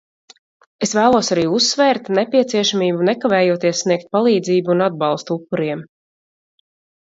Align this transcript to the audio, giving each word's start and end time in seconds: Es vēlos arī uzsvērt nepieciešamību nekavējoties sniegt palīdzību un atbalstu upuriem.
Es 0.87 0.93
vēlos 0.99 1.29
arī 1.35 1.43
uzsvērt 1.57 2.09
nepieciešamību 2.21 3.07
nekavējoties 3.11 3.85
sniegt 3.87 4.11
palīdzību 4.19 4.77
un 4.79 4.85
atbalstu 4.89 5.41
upuriem. 5.41 5.89